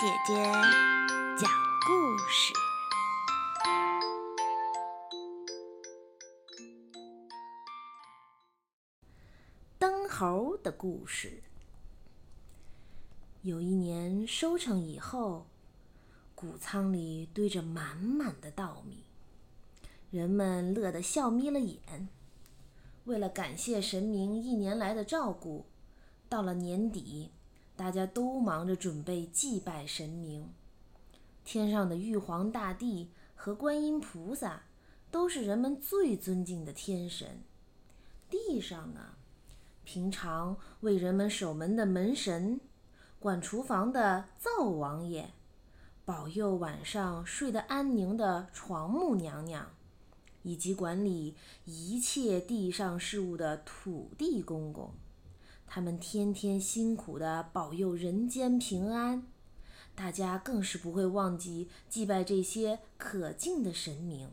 [0.00, 0.34] 姐姐
[1.36, 1.50] 讲
[1.86, 2.54] 故事：
[9.78, 11.42] 灯猴的故事。
[13.42, 15.46] 有一年收成以后，
[16.34, 19.04] 谷仓里堆着满满的稻米，
[20.10, 22.08] 人们乐得笑眯了眼。
[23.04, 25.66] 为了感谢神明一年来的照顾，
[26.26, 27.32] 到了年底。
[27.80, 30.52] 大家都忙着准备祭拜神明。
[31.46, 34.64] 天上的玉皇大帝和观音菩萨
[35.10, 37.40] 都是人们最尊敬的天神。
[38.28, 39.14] 地上呢，
[39.82, 42.60] 平常为人们守门的门神，
[43.18, 45.30] 管厨房的灶王爷，
[46.04, 49.70] 保佑晚上睡得安宁的床木娘娘，
[50.42, 54.92] 以及管理一切地上事务的土地公公。
[55.72, 59.22] 他们天天辛苦地保佑人间平安，
[59.94, 64.28] 大家更是不会忘记祭拜这些可敬的神明。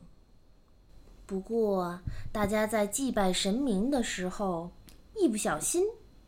[1.28, 2.00] 不过，
[2.32, 4.72] 大家在祭拜神明的时候，
[5.16, 5.84] 一不小心，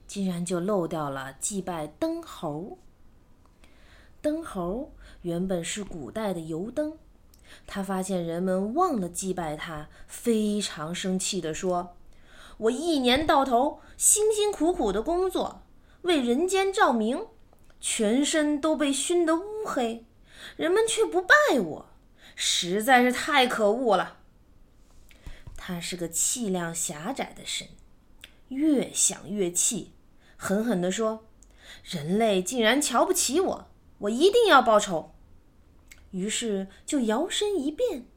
[0.05, 2.77] 竟然就漏掉了祭拜灯猴。
[4.21, 4.91] 灯猴
[5.23, 6.95] 原本是古代的油灯，
[7.65, 11.95] 他发现人们忘了祭拜他，非常生气地说。
[12.59, 15.63] 我一年到头辛辛苦苦的工作，
[16.01, 17.27] 为人间照明，
[17.79, 20.05] 全身都被熏得乌黑，
[20.57, 21.89] 人们却不拜我，
[22.35, 24.17] 实在是太可恶了。
[25.55, 27.67] 他是个气量狭窄的神，
[28.49, 29.93] 越想越气，
[30.35, 31.27] 狠狠地说
[31.83, 35.15] ：“人类竟然瞧不起我，我一定要报仇。”
[36.11, 38.07] 于是就摇身一变，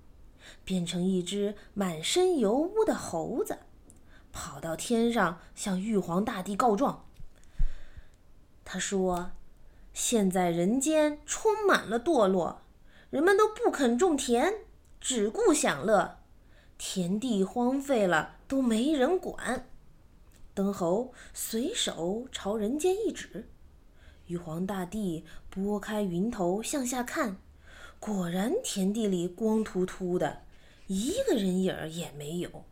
[0.64, 3.58] 变成一只满身油污的猴子。
[4.32, 7.06] 跑到天上向玉皇大帝告状。
[8.64, 9.32] 他说
[9.92, 12.62] ：“现在人间充满了堕落，
[13.10, 14.54] 人们都不肯种田，
[15.00, 16.18] 只顾享乐，
[16.78, 19.68] 田地荒废了，都没人管。”
[20.54, 23.50] 灯猴随手朝人间一指，
[24.26, 27.38] 玉皇大帝拨开云头向下看，
[27.98, 30.42] 果然田地里光秃秃的，
[30.86, 32.64] 一个人影儿也没有。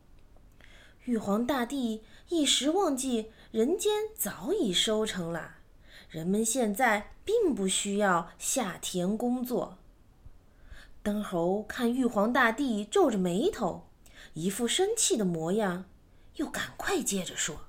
[1.05, 5.55] 玉皇大帝一时忘记，人间早已收成了，
[6.11, 9.79] 人们现在并不需要下田工作。
[11.03, 13.89] 灯猴看玉皇大帝皱着眉头，
[14.35, 15.87] 一副生气的模样，
[16.37, 17.63] 又赶快接着说：“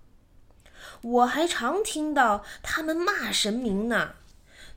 [1.01, 4.15] 我还常听到他们骂神明呢，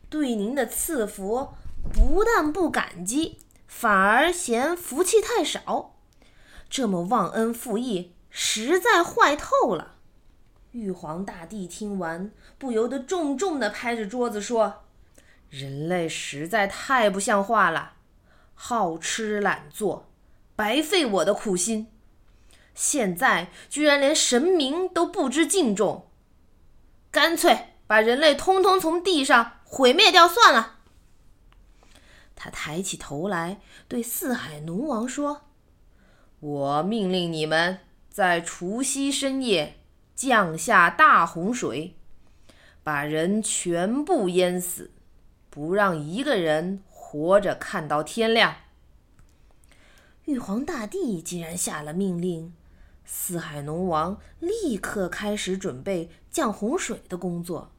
[0.09, 1.55] 对您的赐福
[1.93, 5.97] 不但不感激，反而嫌福气太少，
[6.71, 9.95] 这么忘恩负义。”实在坏透了！
[10.73, 14.83] 玉皇大帝听完，不由得重重地拍着桌子说
[15.49, 17.93] ：“人类实在太不像话了，
[18.55, 20.11] 好吃懒做，
[20.57, 21.93] 白费我的苦心。
[22.75, 26.09] 现在居然连神明都不知敬重，
[27.13, 30.81] 干脆把人类通通从地上毁灭掉算了。”
[32.35, 35.43] 他抬起头来，对四海龙王说
[36.41, 37.79] ：“我命令你们。”
[38.15, 39.81] 在除夕深夜
[40.15, 41.97] 降下大洪水，
[42.85, 44.93] 把人全部淹死，
[45.51, 48.55] 不让一个人活着看到天亮。
[50.27, 52.55] 玉皇大帝竟然下了命令，
[53.05, 57.73] 四海龙王立刻开始准备降洪水的工作。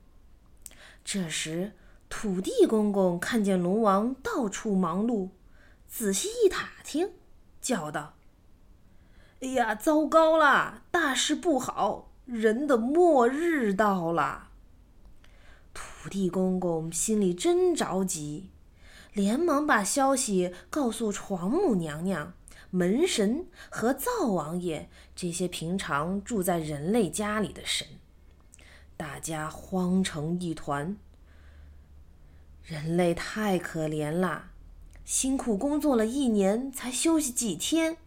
[1.06, 1.72] 这时，
[2.10, 5.30] 土地公公看见龙王到处忙碌，
[5.88, 7.12] 仔细一打听，
[7.62, 8.16] 叫道。
[9.46, 10.82] 哎呀，糟糕了！
[10.90, 14.48] 大事不好，人的末日到了。
[15.72, 18.50] 土地公公心里真着急，
[19.14, 22.34] 连忙把消息告诉床母娘娘、
[22.72, 27.88] 门神和灶王爷这些平常住在人类家里的神。
[28.98, 30.98] 大家慌成一团。
[32.64, 34.46] 人类太可怜了，
[35.04, 37.98] 辛苦工作了一年，才休息几天。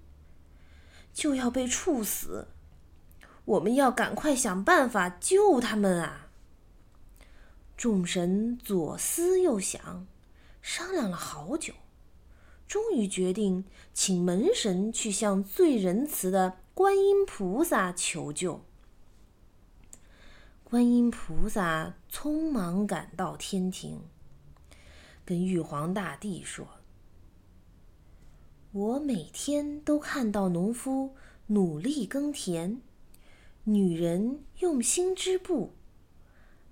[1.12, 2.48] 就要被处死，
[3.44, 6.28] 我们要赶快想办法救他们啊！
[7.76, 10.06] 众神左思右想，
[10.60, 11.74] 商量了好久，
[12.66, 13.64] 终于决定
[13.94, 18.64] 请门神去向最仁慈的观音菩萨求救。
[20.64, 24.02] 观音菩萨匆忙赶到天庭，
[25.24, 26.77] 跟玉皇大帝说。
[28.72, 31.14] 我每天都看到农夫
[31.46, 32.82] 努力耕田，
[33.64, 35.72] 女人用心织布，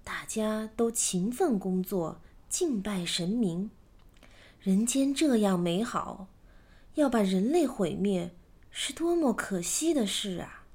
[0.04, 2.20] 大家都勤奋工作，
[2.50, 3.70] 敬拜神明。
[4.60, 6.26] 人间这样美好，
[6.96, 8.30] 要把人类毁灭，
[8.70, 10.66] 是多么可惜的事啊！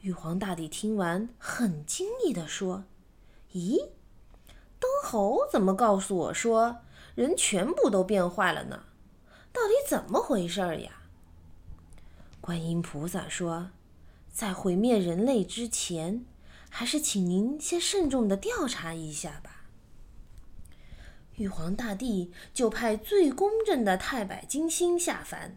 [0.00, 2.84] 玉皇大帝听完，很惊异地说
[3.52, 3.90] ：“咦，
[4.78, 6.78] 灯猴怎么告诉我说
[7.14, 8.84] 人全部都变坏了呢？
[9.52, 11.02] 到底怎么回事儿呀？”
[12.40, 13.70] 观音菩萨说
[14.32, 16.24] ：“在毁灭人类之前，
[16.68, 19.64] 还是请您先慎重的调查一下吧。”
[21.36, 25.56] 玉皇大帝就派最公正的太白金星下凡，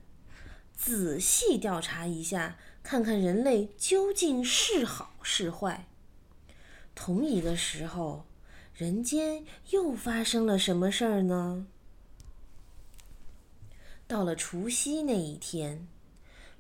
[0.76, 2.58] 仔细调查一下。
[2.84, 5.88] 看看人类究竟是好是坏。
[6.94, 8.26] 同一个时候，
[8.76, 11.66] 人间又发生了什么事儿呢？
[14.14, 15.88] 到了除夕那一天，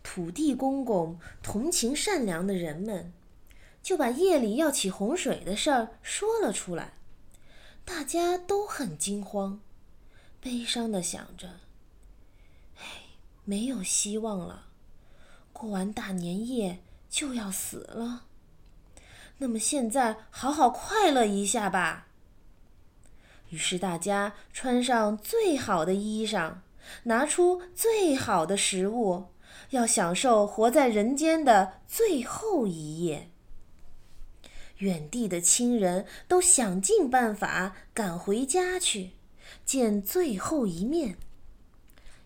[0.01, 3.13] 土地公公同情善良的人们，
[3.83, 6.93] 就把夜里要起洪水的事儿说了出来。
[7.85, 9.59] 大家都很惊慌，
[10.41, 11.59] 悲伤的想着
[12.81, 13.03] ：“哎，
[13.43, 14.69] 没有希望了。”
[15.53, 18.23] 过完大年夜就要死了，
[19.37, 22.07] 那么现在好好快乐一下吧。
[23.49, 26.55] 于是大家穿上最好的衣裳，
[27.03, 29.25] 拿出最好的食物，
[29.71, 33.29] 要享受活在人间的最后一夜。
[34.77, 39.11] 远地的亲人都想尽办法赶回家去，
[39.63, 41.17] 见最后一面。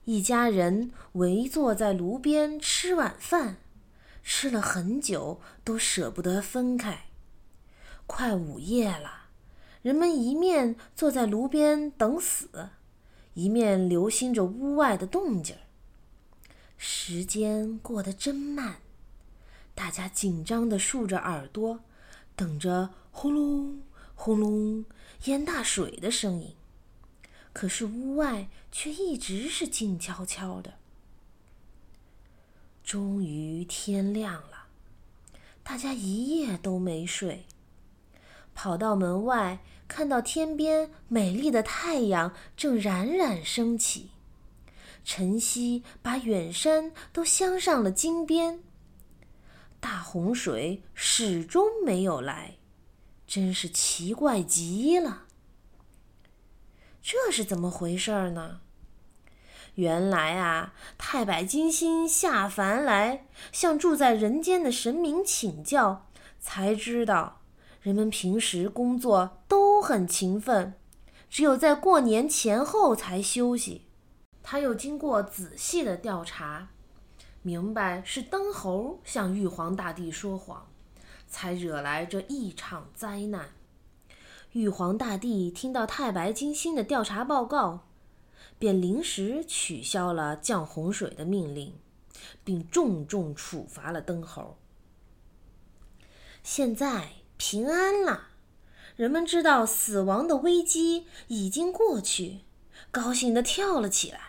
[0.06, 3.58] 一家人围坐在炉边吃晚饭，
[4.24, 7.08] 吃了很久都舍不得分开。
[8.08, 9.28] 快午夜了，
[9.82, 12.70] 人们一面坐在炉边等死，
[13.38, 15.56] 一面留心着屋外的动静。
[16.76, 18.78] 时间过得真慢，
[19.76, 21.82] 大家紧张地竖着耳朵，
[22.36, 23.84] 等着轰隆
[24.16, 24.84] 轰隆
[25.26, 26.56] 淹大水的声音。
[27.54, 30.74] 可是屋外却一直是静悄悄的。
[32.84, 34.66] 终于天亮了，
[35.62, 37.46] 大家一夜都没睡，
[38.60, 44.10] 跑到门外，看到天边美丽的太阳正冉冉升起，
[45.06, 48.64] 晨曦把远山都镶上了金边。
[49.80, 52.56] 大洪水始终没有来，
[53.28, 55.26] 真是奇怪极了。
[57.04, 58.62] 这是怎么回事呢？
[59.76, 67.42] 原来啊，太白金星下凡来向住在人间的神明请教，才知道
[67.88, 70.74] 人们平时工作都很勤奋，
[71.30, 73.84] 只有在过年前后才休息。
[74.44, 76.68] 他又经过仔细的调查，
[77.44, 80.68] 明白是灯猴向玉皇大帝说谎，
[81.30, 83.52] 才惹来这一场灾难。
[84.52, 87.88] 玉皇大帝听到太白金星的调查报告，
[88.60, 91.74] 便临时取消了降洪水的命令，
[92.44, 94.58] 并重重处罚了灯猴。
[96.44, 98.30] 现在平安了，
[98.96, 102.42] 人们知道死亡的危机已经过去，
[102.92, 104.20] 高兴地跳了起来。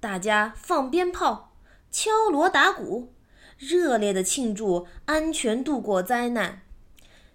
[0.00, 1.54] 大家放鞭炮、
[1.90, 3.12] 敲锣打鼓，
[3.58, 6.62] 热烈地庆祝安全度过灾难。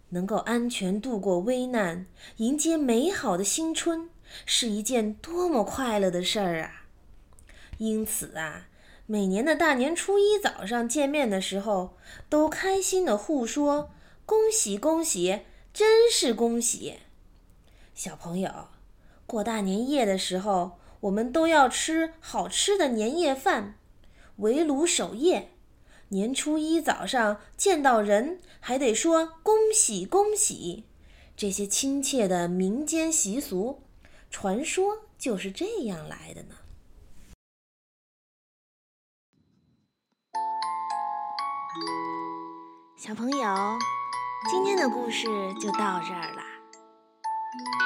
[0.09, 2.05] 能够安全度过危难，
[2.37, 4.09] 迎接美好的新春，
[4.45, 6.85] 是一件多么快乐的事儿啊！
[7.77, 8.67] 因此啊，
[9.05, 11.97] 每年的大年初一早上见面的时候，
[12.29, 13.91] 都开心的互说
[14.27, 15.43] “恭喜恭喜”，
[15.73, 16.97] 真是恭喜！
[17.95, 18.67] 小朋友，
[19.25, 23.79] 过大年夜的时候，我们都要吃好吃的年夜饭，
[24.37, 25.53] 围炉守夜。
[26.09, 30.83] 年初一早上见到人，还得说恭喜恭喜。
[31.37, 33.81] 这些亲切的民间习俗，
[34.29, 36.55] 传说就是这样来的呢。
[42.97, 43.77] 小朋友，
[44.45, 45.27] 今天的故事
[45.59, 46.43] 就到这儿啦，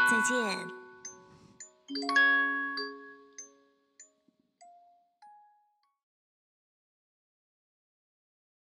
[0.10, 0.58] 再见。